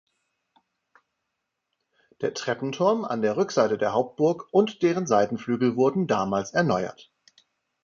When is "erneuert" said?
6.55-7.13